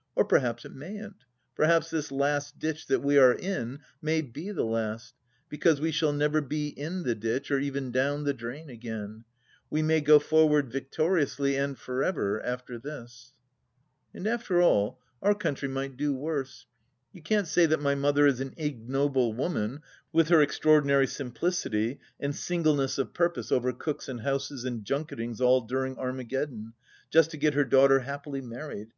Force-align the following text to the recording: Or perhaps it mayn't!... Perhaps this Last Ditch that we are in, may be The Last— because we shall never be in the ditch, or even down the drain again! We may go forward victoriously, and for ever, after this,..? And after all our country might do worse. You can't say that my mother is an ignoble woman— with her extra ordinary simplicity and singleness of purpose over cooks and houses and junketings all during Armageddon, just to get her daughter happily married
Or 0.16 0.24
perhaps 0.24 0.64
it 0.64 0.72
mayn't!... 0.72 1.24
Perhaps 1.54 1.90
this 1.90 2.10
Last 2.10 2.58
Ditch 2.58 2.86
that 2.86 3.00
we 3.02 3.18
are 3.18 3.34
in, 3.34 3.80
may 4.00 4.22
be 4.22 4.50
The 4.50 4.64
Last— 4.64 5.12
because 5.50 5.78
we 5.78 5.92
shall 5.92 6.14
never 6.14 6.40
be 6.40 6.68
in 6.68 7.02
the 7.02 7.14
ditch, 7.14 7.50
or 7.50 7.58
even 7.58 7.90
down 7.90 8.24
the 8.24 8.32
drain 8.32 8.70
again! 8.70 9.24
We 9.68 9.82
may 9.82 10.00
go 10.00 10.18
forward 10.18 10.72
victoriously, 10.72 11.56
and 11.56 11.78
for 11.78 12.02
ever, 12.02 12.42
after 12.42 12.78
this,..? 12.78 13.34
And 14.14 14.26
after 14.26 14.62
all 14.62 15.00
our 15.20 15.34
country 15.34 15.68
might 15.68 15.98
do 15.98 16.14
worse. 16.14 16.64
You 17.12 17.20
can't 17.20 17.46
say 17.46 17.66
that 17.66 17.82
my 17.82 17.94
mother 17.94 18.26
is 18.26 18.40
an 18.40 18.54
ignoble 18.56 19.34
woman— 19.34 19.82
with 20.14 20.28
her 20.30 20.40
extra 20.40 20.70
ordinary 20.70 21.06
simplicity 21.06 22.00
and 22.18 22.34
singleness 22.34 22.96
of 22.96 23.12
purpose 23.12 23.52
over 23.52 23.70
cooks 23.74 24.08
and 24.08 24.22
houses 24.22 24.64
and 24.64 24.82
junketings 24.82 25.42
all 25.42 25.60
during 25.60 25.98
Armageddon, 25.98 26.72
just 27.10 27.30
to 27.32 27.36
get 27.36 27.52
her 27.52 27.66
daughter 27.66 27.98
happily 27.98 28.40
married 28.40 28.88